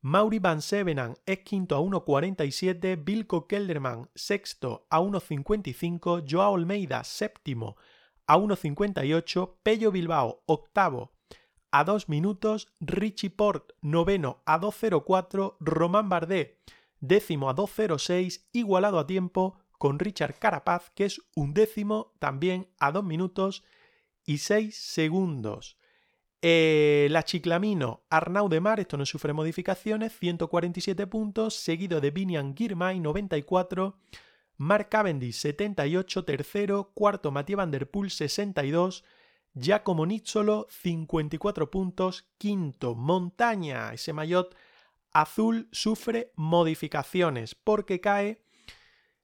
Mauri 0.00 0.40
Van 0.40 0.62
Sevenan 0.62 1.14
es 1.26 1.40
quinto 1.40 1.76
a 1.76 1.80
1.47, 1.80 3.04
Vilko 3.04 3.46
Kelderman 3.46 4.10
sexto 4.14 4.86
a 4.90 5.00
1.55, 5.00 6.24
Joao 6.28 6.56
Almeida 6.56 7.04
séptimo 7.04 7.76
a 8.26 8.36
1.58, 8.36 9.58
Pello 9.62 9.92
Bilbao 9.92 10.42
octavo 10.46 11.12
a 11.70 11.84
2 11.84 12.08
minutos, 12.08 12.72
Richie 12.80 13.30
Port 13.30 13.72
noveno 13.80 14.42
a 14.44 14.60
2.04, 14.60 15.56
Román 15.60 16.08
Bardet 16.08 16.58
décimo 17.02 17.50
a 17.50 17.54
2.06, 17.54 18.46
igualado 18.52 18.98
a 18.98 19.06
tiempo 19.06 19.58
con 19.76 19.98
Richard 19.98 20.38
Carapaz, 20.38 20.90
que 20.94 21.04
es 21.04 21.20
un 21.34 21.52
décimo 21.52 22.14
también 22.18 22.68
a 22.78 22.92
2 22.92 23.04
minutos 23.04 23.64
y 24.24 24.38
6 24.38 24.74
segundos. 24.74 25.76
Eh, 26.40 27.08
la 27.10 27.24
Chiclamino, 27.24 28.04
Arnau 28.08 28.48
de 28.48 28.60
Mar, 28.60 28.80
esto 28.80 28.96
no 28.96 29.04
sufre 29.04 29.32
modificaciones, 29.32 30.16
147 30.18 31.06
puntos, 31.08 31.56
seguido 31.56 32.00
de 32.00 32.10
Vinian 32.12 32.56
Girmay, 32.56 33.00
94, 33.00 33.98
Mark 34.56 34.88
Cavendish, 34.88 35.36
78, 35.36 36.24
tercero, 36.24 36.92
cuarto 36.94 37.32
Mathieu 37.32 37.56
Van 37.56 37.70
Der 37.70 37.90
Poel, 37.90 38.10
62, 38.10 39.04
Giacomo 39.54 40.06
Nizzolo, 40.06 40.66
54 40.70 41.70
puntos, 41.70 42.28
quinto 42.38 42.94
Montaña, 42.94 43.92
ese 43.92 44.12
maillot 44.12 44.54
azul 45.12 45.68
sufre 45.72 46.32
modificaciones 46.36 47.54
porque 47.54 48.00
cae 48.00 48.42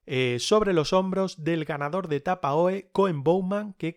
eh, 0.07 0.39
sobre 0.41 0.73
los 0.73 0.93
hombros 0.93 1.45
del 1.45 1.67
ganador 1.67 2.09
de 2.09 2.17
etapa 2.17 2.55
OE, 2.55 2.89
Cohen 2.93 3.23
Bowman, 3.23 3.75
que 3.75 3.97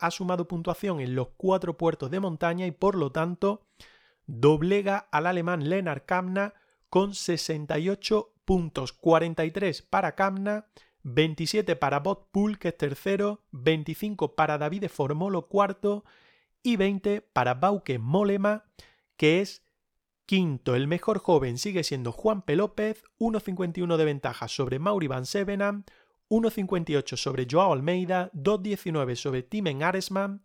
ha 0.00 0.10
sumado 0.10 0.48
puntuación 0.48 1.00
en 1.00 1.14
los 1.14 1.28
cuatro 1.36 1.76
puertos 1.76 2.10
de 2.10 2.18
montaña 2.18 2.66
y 2.66 2.72
por 2.72 2.96
lo 2.96 3.12
tanto 3.12 3.62
doblega 4.26 5.08
al 5.12 5.26
alemán 5.26 5.68
Lennart 5.68 6.04
Kamna 6.04 6.54
con 6.90 7.14
68 7.14 8.32
puntos, 8.44 8.92
43 8.92 9.82
para 9.82 10.14
Kamna, 10.14 10.66
27 11.04 11.76
para 11.76 12.00
Bot 12.00 12.30
Pool, 12.30 12.58
que 12.58 12.68
es 12.68 12.76
tercero, 12.76 13.42
25 13.52 14.34
para 14.34 14.58
Davide 14.58 14.88
Formolo, 14.88 15.46
cuarto, 15.48 16.04
y 16.62 16.76
20 16.76 17.20
para 17.20 17.54
Bauke 17.54 17.98
Molema, 17.98 18.64
que 19.16 19.40
es 19.40 19.62
quinto. 20.26 20.74
El 20.74 20.86
mejor 20.86 21.18
joven 21.18 21.58
sigue 21.58 21.84
siendo 21.84 22.12
Juan 22.12 22.42
P. 22.42 22.56
López, 22.56 23.04
1.51 23.18 23.96
de 23.96 24.04
ventaja 24.04 24.48
sobre 24.48 24.78
Mauri 24.78 25.06
Van 25.06 25.26
Sevenam, 25.26 25.84
1.58 26.28 27.16
sobre 27.16 27.46
Joao 27.50 27.72
Almeida, 27.72 28.30
2.19 28.32 29.16
sobre 29.16 29.42
Timen 29.42 29.82
Aresman, 29.82 30.42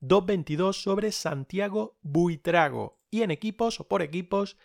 2.22 0.00 0.74
sobre 0.74 1.12
Santiago 1.12 1.98
Buitrago. 2.02 3.00
Y 3.10 3.22
en 3.22 3.30
equipos 3.30 3.80
o 3.80 3.88
por 3.88 4.02
equipos, 4.02 4.56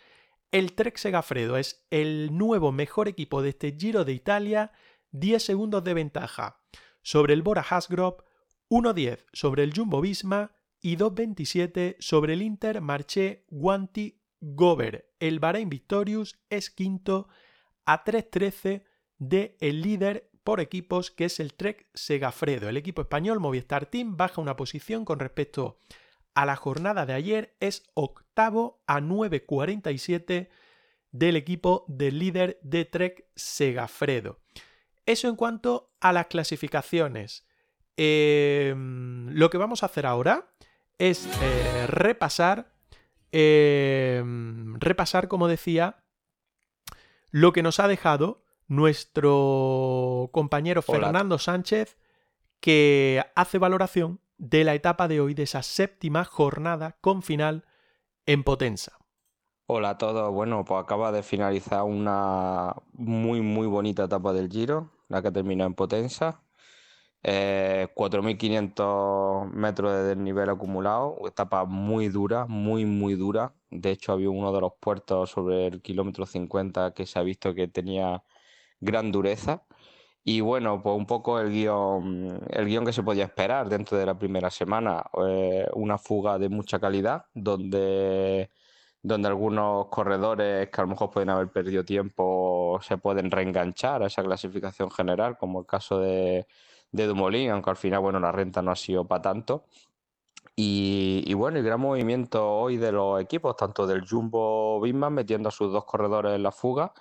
el 0.52 0.74
Trek 0.74 0.96
Segafredo 0.96 1.56
es 1.56 1.86
el 1.90 2.36
nuevo 2.36 2.72
mejor 2.72 3.08
equipo 3.08 3.42
de 3.42 3.50
este 3.50 3.76
Giro 3.78 4.04
de 4.04 4.12
Italia 4.12 4.72
10 5.12 5.42
segundos 5.42 5.82
de 5.84 5.94
ventaja 5.94 6.60
sobre 7.02 7.34
el 7.34 7.42
Bora 7.42 7.64
Hasgrove, 7.68 8.18
1.10 8.68 9.24
sobre 9.32 9.62
el 9.62 9.72
Jumbo 9.74 10.00
Visma 10.00 10.56
y 10.80 10.96
2.27 10.96 11.96
sobre 11.98 12.34
el 12.34 12.42
Inter 12.42 12.80
Marché 12.80 13.44
Guanti 13.48 14.20
Gover. 14.40 15.10
El 15.20 15.40
Bahrain 15.40 15.68
Victorious 15.68 16.38
es 16.50 16.70
quinto 16.70 17.28
a 17.84 18.04
3.13 18.04 18.84
de 19.18 19.56
el 19.60 19.82
líder 19.82 20.30
por 20.44 20.60
equipos 20.60 21.10
que 21.10 21.24
es 21.24 21.40
el 21.40 21.54
Trek 21.54 21.88
Segafredo. 21.94 22.68
El 22.68 22.76
equipo 22.76 23.02
español 23.02 23.40
Movistar 23.40 23.86
Team 23.86 24.16
baja 24.16 24.40
una 24.40 24.56
posición 24.56 25.04
con 25.04 25.18
respecto 25.18 25.78
a 26.34 26.44
la 26.44 26.54
jornada 26.54 27.06
de 27.06 27.14
ayer, 27.14 27.56
es 27.60 27.82
octavo 27.94 28.82
a 28.86 29.00
9.47 29.00 30.50
del 31.10 31.34
equipo 31.34 31.86
del 31.88 32.18
líder 32.18 32.58
de 32.62 32.84
Trek 32.84 33.26
Segafredo. 33.34 34.38
Eso 35.06 35.28
en 35.28 35.36
cuanto 35.36 35.94
a 35.98 36.12
las 36.12 36.26
clasificaciones. 36.26 37.46
Em, 37.96 39.30
lo 39.30 39.48
que 39.48 39.56
vamos 39.56 39.82
a 39.82 39.86
hacer 39.86 40.04
ahora 40.04 40.50
es 40.98 41.26
eh, 41.40 41.86
repasar, 41.86 42.75
em, 43.38 44.80
repasar, 44.80 45.28
como 45.28 45.46
decía, 45.46 46.02
lo 47.30 47.52
que 47.52 47.62
nos 47.62 47.80
ha 47.80 47.88
dejado 47.88 48.42
nuestro 48.66 50.30
compañero 50.32 50.80
Fernando 50.80 51.38
Sánchez, 51.38 51.98
que 52.60 53.22
hace 53.34 53.58
valoración 53.58 54.20
de 54.38 54.64
la 54.64 54.74
etapa 54.74 55.06
de 55.06 55.20
hoy, 55.20 55.34
de 55.34 55.42
esa 55.42 55.62
séptima 55.62 56.24
jornada 56.24 56.96
con 57.02 57.22
final 57.22 57.66
en 58.24 58.42
Potenza. 58.42 58.92
Hola 59.66 59.90
a 59.90 59.98
todos, 59.98 60.32
bueno, 60.32 60.64
pues 60.64 60.82
acaba 60.82 61.12
de 61.12 61.22
finalizar 61.22 61.82
una 61.82 62.74
muy 62.94 63.42
muy 63.42 63.66
bonita 63.66 64.04
etapa 64.04 64.32
del 64.32 64.48
Giro, 64.48 64.92
la 65.08 65.20
que 65.20 65.30
terminó 65.30 65.64
en 65.64 65.74
Potenza. 65.74 66.40
4.500 67.26 69.46
eh, 69.46 69.50
metros 69.52 69.92
de 69.92 70.02
desnivel 70.04 70.48
acumulado, 70.48 71.18
etapa 71.26 71.64
muy 71.64 72.08
dura, 72.08 72.46
muy, 72.46 72.84
muy 72.84 73.14
dura. 73.14 73.52
De 73.70 73.90
hecho, 73.90 74.12
había 74.12 74.30
uno 74.30 74.52
de 74.52 74.60
los 74.60 74.72
puertos 74.80 75.30
sobre 75.30 75.66
el 75.66 75.82
kilómetro 75.82 76.24
50 76.24 76.94
que 76.94 77.04
se 77.06 77.18
ha 77.18 77.22
visto 77.22 77.54
que 77.54 77.66
tenía 77.68 78.22
gran 78.80 79.10
dureza. 79.10 79.64
Y 80.24 80.40
bueno, 80.40 80.82
pues 80.82 80.96
un 80.96 81.06
poco 81.06 81.38
el 81.40 81.50
guion, 81.50 82.40
el 82.50 82.66
guion 82.66 82.84
que 82.84 82.92
se 82.92 83.02
podía 83.02 83.24
esperar 83.24 83.68
dentro 83.68 83.96
de 83.98 84.06
la 84.06 84.18
primera 84.18 84.50
semana. 84.50 85.04
Eh, 85.26 85.66
una 85.74 85.98
fuga 85.98 86.38
de 86.38 86.48
mucha 86.48 86.78
calidad, 86.80 87.26
donde 87.34 88.50
donde 89.02 89.28
algunos 89.28 89.86
corredores 89.88 90.68
que 90.70 90.80
a 90.80 90.84
lo 90.84 90.90
mejor 90.90 91.10
pueden 91.10 91.30
haber 91.30 91.50
perdido 91.50 91.84
tiempo 91.84 92.80
se 92.82 92.98
pueden 92.98 93.30
reenganchar 93.30 94.02
a 94.02 94.06
esa 94.06 94.22
clasificación 94.24 94.90
general, 94.90 95.36
como 95.38 95.60
el 95.60 95.66
caso 95.66 96.00
de, 96.00 96.46
de 96.96 97.06
Dumoulin, 97.06 97.50
aunque 97.50 97.70
al 97.70 97.76
final, 97.76 98.00
bueno, 98.00 98.20
la 98.20 98.32
renta 98.32 98.62
no 98.62 98.70
ha 98.70 98.76
sido 98.76 99.06
para 99.06 99.22
tanto. 99.22 99.64
Y, 100.58 101.34
bueno, 101.34 101.58
el 101.58 101.64
gran 101.64 101.80
movimiento 101.80 102.50
hoy 102.50 102.78
de 102.78 102.90
los 102.90 103.20
equipos, 103.20 103.56
tanto 103.56 103.86
del 103.86 104.08
Jumbo 104.08 104.80
Visma 104.80 105.10
metiendo 105.10 105.50
a 105.50 105.52
sus 105.52 105.70
dos 105.70 105.84
corredores 105.84 106.34
en 106.34 106.42
la 106.42 106.50
fuga, 106.50 106.94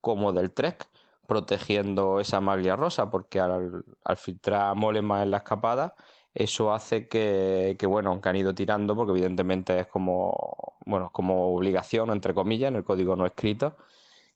como 0.00 0.32
del 0.32 0.52
Trek 0.52 0.88
protegiendo 1.26 2.20
esa 2.20 2.40
maglia 2.40 2.76
rosa, 2.76 3.10
porque 3.10 3.40
al, 3.40 3.84
filtrar 4.16 4.74
Molema 4.76 5.22
en 5.22 5.30
la 5.32 5.38
escapada, 5.38 5.94
Eso 6.34 6.72
hace 6.72 7.08
que, 7.08 7.76
que, 7.78 7.86
bueno, 7.86 8.20
que 8.20 8.28
han 8.28 8.36
ido 8.36 8.54
tirando, 8.54 8.96
porque 8.96 9.12
evidentemente 9.12 9.80
es 9.80 9.86
como, 9.86 10.76
bueno, 10.86 11.10
como 11.12 11.54
obligación, 11.54 12.10
entre 12.10 12.34
comillas, 12.34 12.68
en 12.68 12.76
el 12.76 12.84
código 12.84 13.16
no 13.16 13.26
escrito, 13.26 13.76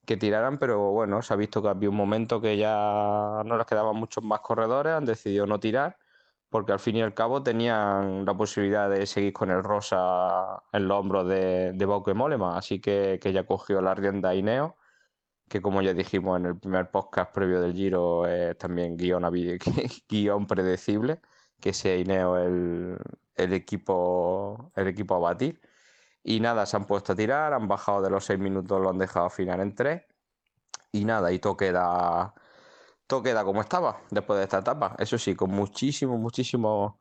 que 0.09 0.17
tiraran, 0.17 0.59
pero 0.59 0.91
bueno, 0.93 1.23
se 1.23 1.35
ha 1.35 1.37
visto 1.37 1.63
que 1.63 1.69
había 1.69 1.91
un 1.91 1.97
momento 1.97 2.41
que 2.41 2.57
ya 2.57 3.43
no 3.45 3.57
les 3.57 3.67
quedaban 3.67 3.97
muchos 3.97 4.25
más 4.25 4.41
corredores, 4.41 4.95
han 4.95 5.05
decidido 5.05 5.47
no 5.47 5.61
tirar, 5.61 5.99
porque 6.51 6.73
al 6.73 6.81
fin 6.81 6.97
y 6.97 7.03
al 7.03 7.15
cabo 7.15 7.43
tenían 7.43 8.25
la 8.25 8.37
posibilidad 8.37 8.91
de 8.91 9.07
seguir 9.07 9.33
con 9.35 9.51
el 9.51 9.63
rosa 9.63 10.63
en 10.73 10.89
los 10.89 10.99
hombros 10.99 11.29
de, 11.29 11.73
de 11.75 11.87
Bauke 11.87 12.15
Mollema, 12.15 12.59
así 12.59 12.81
que, 12.81 13.19
que 13.23 13.33
ya 13.33 13.47
cogió 13.47 13.81
la 13.83 13.95
rienda 13.95 14.35
Ineo 14.35 14.77
que 15.49 15.63
como 15.63 15.83
ya 15.83 15.95
dijimos 15.95 16.39
en 16.39 16.47
el 16.47 16.59
primer 16.59 16.91
podcast 16.91 17.33
previo 17.35 17.61
del 17.61 17.75
Giro, 17.75 18.27
es 18.27 18.57
también 18.59 18.97
guion, 18.97 19.23
predecible, 20.47 21.21
que 21.61 21.73
sea 21.73 21.97
Ineo 21.97 22.37
el, 22.39 23.53
equipo, 23.53 24.73
el 24.77 24.89
equipo 24.89 25.15
a 25.17 25.19
batir. 25.19 25.61
Y 26.29 26.41
nada, 26.41 26.67
se 26.67 26.77
han 26.77 26.85
puesto 26.85 27.15
a 27.15 27.17
tirar, 27.17 27.55
han 27.55 27.69
bajado 27.69 28.03
de 28.03 28.11
los 28.11 28.27
seis 28.27 28.39
minutos, 28.39 28.79
lo 28.83 28.91
han 28.91 28.99
dejado 28.99 29.25
al 29.27 29.31
final 29.33 29.61
en 29.61 29.75
tres. 29.75 30.03
Y 30.93 31.07
nada, 31.07 31.33
y 31.33 31.39
todo 31.39 31.57
queda, 31.57 32.35
todo 33.07 33.23
queda 33.23 33.45
como 33.45 33.63
estaba 33.63 34.03
después 34.11 34.39
de 34.39 34.45
esta 34.45 34.59
etapa. 34.59 34.95
Eso 34.99 35.17
sí, 35.19 35.35
con 35.35 35.51
muchísimo, 35.51 36.19
muchísimo 36.19 37.01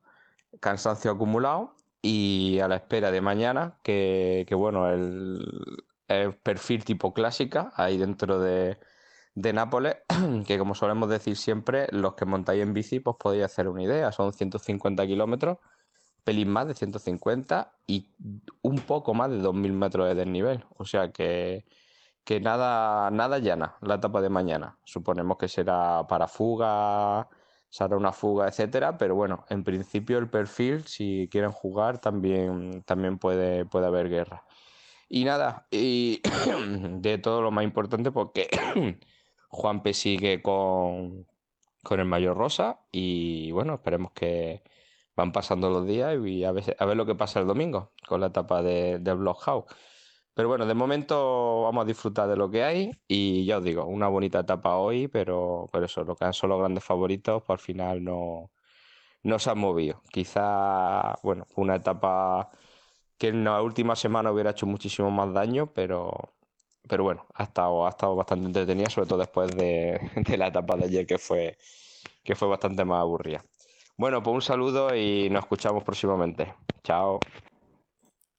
cansancio 0.61 1.11
acumulado 1.11 1.75
y 2.01 2.59
a 2.61 2.69
la 2.69 2.77
espera 2.77 3.11
de 3.11 3.21
mañana, 3.21 3.79
que, 3.83 4.45
que 4.47 4.55
bueno, 4.55 4.89
el, 4.89 5.45
el 6.07 6.35
perfil 6.37 6.85
tipo 6.85 7.13
clásica 7.13 7.73
ahí 7.75 7.97
dentro 7.97 8.39
de, 8.39 8.79
de 9.35 9.53
Nápoles, 9.53 9.97
que 10.47 10.57
como 10.57 10.73
solemos 10.75 11.09
decir 11.09 11.37
siempre, 11.37 11.87
los 11.91 12.15
que 12.15 12.25
montáis 12.25 12.63
en 12.63 12.73
bici, 12.73 13.01
pues 13.01 13.17
podéis 13.19 13.45
hacer 13.45 13.67
una 13.67 13.83
idea, 13.83 14.11
son 14.13 14.31
150 14.33 15.05
kilómetros, 15.05 15.57
pelín 16.27 16.49
más 16.49 16.67
de 16.67 16.73
150 16.73 17.71
y 17.87 18.09
un 18.61 18.79
poco 18.79 19.13
más 19.13 19.29
de 19.29 19.39
2.000 19.39 19.71
metros 19.71 20.09
de 20.09 20.15
desnivel, 20.15 20.65
o 20.75 20.83
sea 20.83 21.13
que, 21.13 21.63
que 22.25 22.41
nada, 22.41 23.09
nada 23.11 23.39
llana 23.39 23.77
la 23.79 23.95
etapa 23.95 24.19
de 24.19 24.27
mañana, 24.27 24.77
suponemos 24.83 25.37
que 25.37 25.47
será 25.47 26.05
para 26.05 26.27
fuga, 26.27 27.29
será 27.69 27.95
una 27.95 28.11
fuga, 28.11 28.49
etcétera, 28.49 28.97
pero 28.97 29.15
bueno, 29.15 29.45
en 29.49 29.63
principio 29.63 30.17
el 30.17 30.29
perfil, 30.29 30.83
si 30.85 31.29
quieren 31.31 31.53
jugar, 31.53 31.99
también, 31.99 32.83
también 32.83 33.19
puede, 33.19 33.63
puede 33.63 33.87
haber 33.87 34.09
guerra. 34.09 34.43
Y 35.07 35.23
nada, 35.23 35.65
y 35.71 36.21
de 36.99 37.19
todo 37.19 37.41
lo 37.41 37.51
más 37.51 37.63
importante 37.63 38.11
porque 38.11 38.49
Juanpe 39.47 39.93
sigue 39.93 40.41
con, 40.41 41.25
con 41.83 42.01
el 42.01 42.05
mayor 42.05 42.35
rosa 42.35 42.81
y 42.91 43.49
bueno, 43.53 43.75
esperemos 43.75 44.11
que 44.11 44.61
van 45.17 45.31
pasando 45.33 45.69
los 45.69 45.85
días 45.87 46.17
y 46.25 46.45
a 46.45 46.51
ver, 46.53 46.75
a 46.79 46.85
ver 46.85 46.95
lo 46.95 47.05
que 47.05 47.15
pasa 47.15 47.41
el 47.41 47.47
domingo 47.47 47.91
con 48.07 48.21
la 48.21 48.27
etapa 48.27 48.61
de, 48.63 48.99
del 48.99 49.17
Blockhouse. 49.17 49.65
Pero 50.33 50.49
bueno, 50.49 50.65
de 50.67 50.75
momento 50.75 51.63
vamos 51.63 51.83
a 51.83 51.87
disfrutar 51.87 52.29
de 52.29 52.37
lo 52.37 52.49
que 52.51 52.63
hay 52.63 52.91
y 53.07 53.45
ya 53.45 53.57
os 53.57 53.63
digo, 53.63 53.85
una 53.85 54.07
bonita 54.07 54.39
etapa 54.41 54.77
hoy, 54.77 55.07
pero, 55.07 55.67
pero 55.71 55.85
eso, 55.87 56.03
lo 56.03 56.15
que 56.15 56.25
han 56.25 56.33
son 56.33 56.51
los 56.51 56.59
grandes 56.59 56.83
favoritos, 56.83 57.43
pues 57.43 57.59
al 57.59 57.65
final 57.65 58.03
no, 58.03 58.51
no 59.23 59.39
se 59.39 59.49
han 59.51 59.59
movido. 59.59 60.01
Quizá, 60.11 61.15
bueno, 61.23 61.47
una 61.55 61.75
etapa 61.77 62.51
que 63.17 63.29
en 63.29 63.43
la 63.45 63.61
última 63.61 63.95
semana 63.95 64.31
hubiera 64.31 64.51
hecho 64.51 64.67
muchísimo 64.67 65.11
más 65.11 65.33
daño, 65.33 65.73
pero, 65.73 66.33
pero 66.87 67.03
bueno, 67.03 67.25
ha 67.33 67.43
estado, 67.43 67.87
ha 67.87 67.89
estado 67.89 68.15
bastante 68.15 68.47
entretenida, 68.47 68.89
sobre 68.89 69.07
todo 69.07 69.19
después 69.19 69.55
de, 69.55 69.99
la 70.37 70.47
etapa 70.47 70.77
de 70.77 70.85
ayer 70.85 71.07
que 71.07 71.17
fue, 71.17 71.57
que 72.23 72.35
fue 72.35 72.47
bastante 72.47 72.85
más 72.85 73.01
aburrida. 73.01 73.43
Bueno, 73.99 74.21
pues 74.21 74.35
un 74.35 74.41
saludo 74.43 74.95
y 74.95 75.27
nos 75.31 75.43
escuchamos 75.43 75.83
próximamente. 75.83 76.53
Chao. 76.83 77.19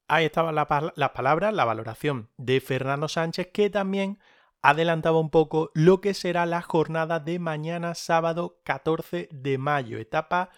Ahí 0.07 0.25
estaban 0.25 0.55
las 0.55 1.11
palabras, 1.11 1.53
la 1.53 1.65
valoración 1.65 2.29
de 2.37 2.61
Fernando 2.61 3.09
Sánchez, 3.09 3.49
que 3.53 3.69
también 3.69 4.19
adelantaba 4.61 5.19
un 5.19 5.29
poco 5.29 5.69
lo 5.73 5.99
que 5.99 6.13
será 6.13 6.45
la 6.45 6.61
jornada 6.61 7.19
de 7.19 7.39
mañana 7.39 7.93
sábado 7.93 8.61
14 8.63 9.27
de 9.31 9.57
mayo, 9.57 9.97
etapa 9.99 10.49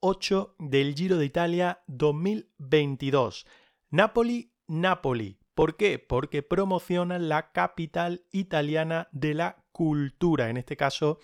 8 0.00 0.56
del 0.58 0.94
Giro 0.94 1.16
de 1.16 1.26
Italia 1.26 1.82
2022. 1.86 3.46
Napoli, 3.90 4.52
Napoli. 4.66 5.38
¿Por 5.54 5.76
qué? 5.76 5.98
Porque 6.00 6.42
promocionan 6.42 7.28
la 7.28 7.52
capital 7.52 8.24
italiana 8.32 9.08
de 9.12 9.34
la 9.34 9.64
cultura, 9.70 10.50
en 10.50 10.56
este 10.56 10.76
caso 10.76 11.18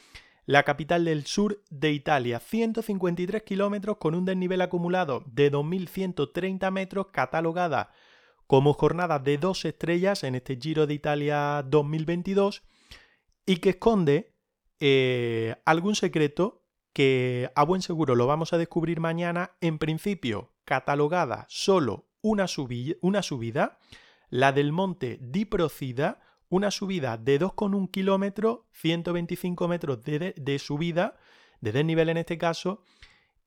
la 0.46 0.62
capital 0.62 1.04
del 1.04 1.26
sur 1.26 1.62
de 1.70 1.92
Italia. 1.92 2.38
153 2.38 3.42
kilómetros 3.42 3.98
con 3.98 4.14
un 4.14 4.24
desnivel 4.24 4.62
acumulado 4.62 5.24
de 5.26 5.52
2.130 5.52 6.70
metros, 6.70 7.08
catalogada 7.08 7.90
como 8.46 8.72
jornada 8.72 9.18
de 9.18 9.38
dos 9.38 9.64
estrellas 9.64 10.22
en 10.22 10.36
este 10.36 10.56
Giro 10.56 10.86
de 10.86 10.94
Italia 10.94 11.64
2022 11.68 12.62
y 13.44 13.56
que 13.56 13.70
esconde 13.70 14.34
eh, 14.78 15.56
algún 15.64 15.96
secreto 15.96 16.62
que 16.92 17.50
a 17.56 17.64
buen 17.64 17.82
seguro 17.82 18.14
lo 18.14 18.28
vamos 18.28 18.52
a 18.52 18.58
descubrir 18.58 19.00
mañana. 19.00 19.56
En 19.60 19.78
principio, 19.78 20.52
catalogada 20.64 21.44
solo 21.48 22.08
una, 22.22 22.46
una 23.00 23.22
subida, 23.22 23.78
la 24.30 24.52
del 24.52 24.72
monte 24.72 25.18
Diprocida, 25.20 26.20
una 26.48 26.70
subida 26.70 27.16
de 27.16 27.40
2,1 27.40 27.90
kilómetros, 27.90 28.60
125 28.72 29.68
metros 29.68 30.02
de, 30.02 30.34
de 30.36 30.58
subida, 30.58 31.16
de 31.60 31.72
desnivel 31.72 32.08
en 32.08 32.16
este 32.18 32.38
caso, 32.38 32.82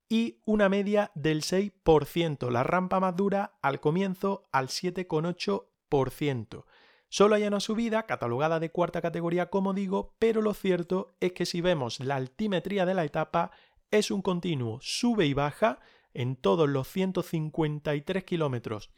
y 0.10 0.40
una 0.46 0.70
media 0.70 1.12
del 1.16 1.44
6%. 1.44 2.50
La 2.50 2.64
rampa 2.64 3.00
más 3.00 3.16
dura 3.16 3.54
al 3.62 3.80
comienzo 3.80 4.50
al 4.52 4.68
7,8%. 4.68 6.66
Solo 7.12 7.36
hay 7.36 7.44
una 7.44 7.60
subida 7.60 8.06
catalogada 8.06 8.60
de 8.60 8.72
cuarta 8.72 9.02
categoría, 9.02 9.50
como 9.50 9.74
digo, 9.74 10.16
pero 10.20 10.42
lo 10.42 10.54
cierto 10.54 11.16
es 11.20 11.34
que 11.34 11.48
si 11.48 11.62
vemos 11.62 12.00
la 12.00 12.16
altimetría 12.18 12.86
de 12.86 12.94
la 12.94 13.04
etapa, 13.04 13.52
es 13.90 14.12
un 14.12 14.22
continuo 14.22 14.78
sube 14.82 15.26
y 15.26 15.34
baja 15.34 15.80
en 16.14 16.36
todos 16.36 16.70
los 16.70 16.88
153 16.88 18.24
kilómetros 18.24 18.92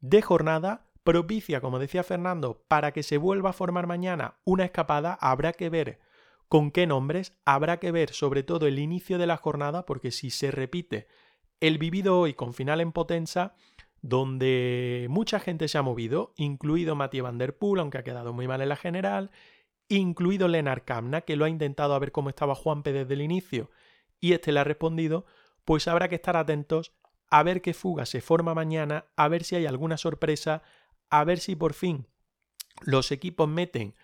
de 0.00 0.22
jornada, 0.22 0.89
propicia, 1.04 1.60
como 1.60 1.78
decía 1.78 2.02
Fernando, 2.02 2.64
para 2.68 2.92
que 2.92 3.02
se 3.02 3.18
vuelva 3.18 3.50
a 3.50 3.54
formar 3.54 3.86
mañana 3.86 4.38
una 4.44 4.64
escapada, 4.64 5.18
habrá 5.20 5.52
que 5.52 5.70
ver 5.70 6.00
con 6.48 6.70
qué 6.70 6.86
nombres, 6.86 7.38
habrá 7.44 7.78
que 7.78 7.92
ver 7.92 8.10
sobre 8.12 8.42
todo 8.42 8.66
el 8.66 8.78
inicio 8.78 9.18
de 9.18 9.26
la 9.26 9.36
jornada, 9.36 9.86
porque 9.86 10.10
si 10.10 10.30
se 10.30 10.50
repite 10.50 11.06
el 11.60 11.78
vivido 11.78 12.18
hoy 12.18 12.34
con 12.34 12.54
final 12.54 12.80
en 12.80 12.92
Potenza, 12.92 13.54
donde 14.02 15.06
mucha 15.10 15.40
gente 15.40 15.68
se 15.68 15.78
ha 15.78 15.82
movido, 15.82 16.32
incluido 16.36 16.96
Mathieu 16.96 17.24
Van 17.24 17.38
Der 17.38 17.56
Poel, 17.56 17.80
aunque 17.80 17.98
ha 17.98 18.04
quedado 18.04 18.32
muy 18.32 18.48
mal 18.48 18.62
en 18.62 18.70
la 18.70 18.76
general, 18.76 19.30
incluido 19.88 20.48
Lennart 20.48 20.84
Kamna, 20.84 21.22
que 21.22 21.36
lo 21.36 21.44
ha 21.44 21.48
intentado 21.48 21.94
a 21.94 21.98
ver 21.98 22.12
cómo 22.12 22.30
estaba 22.30 22.54
Juanpe 22.54 22.92
desde 22.92 23.14
el 23.14 23.20
inicio 23.20 23.70
y 24.20 24.32
este 24.32 24.52
le 24.52 24.60
ha 24.60 24.64
respondido, 24.64 25.26
pues 25.64 25.88
habrá 25.88 26.08
que 26.08 26.14
estar 26.14 26.36
atentos 26.36 26.94
a 27.30 27.42
ver 27.42 27.62
qué 27.62 27.74
fuga 27.74 28.06
se 28.06 28.20
forma 28.20 28.54
mañana, 28.54 29.06
a 29.16 29.28
ver 29.28 29.44
si 29.44 29.56
hay 29.56 29.66
alguna 29.66 29.96
sorpresa, 29.96 30.62
a 31.10 31.24
ver 31.24 31.40
si 31.40 31.56
por 31.56 31.74
fin 31.74 32.06
los 32.82 33.12
equipos 33.12 33.48
meten 33.48 33.94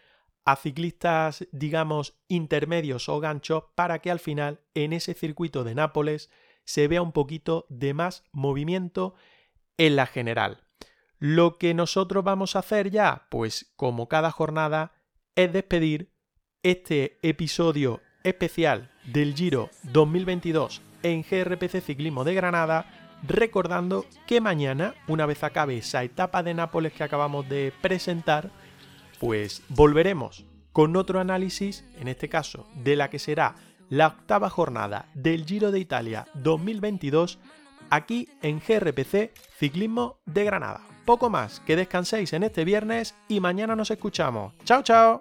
a 0.45 0.57
ciclistas, 0.57 1.47
digamos, 1.51 2.15
intermedios 2.29 3.09
o 3.09 3.19
ganchos 3.19 3.65
para 3.75 4.01
que 4.01 4.11
al 4.11 4.21
final 4.21 4.61
en 4.75 4.93
ese 4.93 5.15
circuito 5.15 5.65
de 5.65 5.75
Nápoles 5.75 6.31
se 6.65 6.87
vea 6.89 7.03
un 7.03 7.13
poquito 7.13 7.67
de 7.69 7.95
más 7.95 8.25
movimiento 8.33 9.15
en 9.77 9.97
la 9.97 10.07
general. 10.07 10.63
Lo 11.19 11.59
que 11.59 11.75
nosotros 11.75 12.23
vamos 12.23 12.55
a 12.55 12.61
hacer 12.61 12.91
ya, 12.91 13.27
pues 13.31 13.73
como 13.77 14.09
cada 14.09 14.31
jornada, 14.31 14.93
es 15.35 15.53
despedir 15.53 16.13
este 16.63 17.19
episodio 17.23 18.01
especial 18.23 18.91
del 19.05 19.35
Giro 19.35 19.71
2022 19.85 20.83
en 21.03 21.23
GRPC 21.23 21.81
Ciclismo 21.81 22.25
de 22.25 22.35
Granada, 22.35 22.96
recordando 23.27 24.07
que 24.27 24.41
mañana, 24.41 24.95
una 25.09 25.27
vez 25.27 25.43
acabe 25.43 25.79
esa 25.79 26.03
etapa 26.03 26.43
de 26.43 26.55
Nápoles 26.55 26.93
que 26.93 27.05
acabamos 27.05 27.49
de 27.49 27.73
presentar, 27.81 28.51
pues 29.19 29.63
volveremos 29.69 30.45
con 30.73 30.97
otro 30.97 31.21
análisis, 31.21 31.85
en 31.99 32.09
este 32.09 32.29
caso 32.29 32.67
de 32.75 32.97
la 32.97 33.09
que 33.09 33.19
será 33.19 33.55
la 33.89 34.09
octava 34.09 34.51
jornada 34.51 35.07
del 35.15 35.47
Giro 35.47 35.71
de 35.71 35.79
Italia 35.79 36.27
2022, 36.35 37.39
aquí 37.91 38.29
en 38.43 38.61
GRPC 38.61 39.33
Ciclismo 39.59 40.19
de 40.27 40.45
Granada. 40.45 40.81
Poco 41.05 41.31
más, 41.31 41.61
que 41.61 41.77
descanséis 41.77 42.33
en 42.33 42.43
este 42.43 42.65
viernes 42.65 43.15
y 43.29 43.41
mañana 43.41 43.77
nos 43.77 43.91
escuchamos. 43.91 44.55
Chao, 44.65 44.83
chao. 44.83 45.21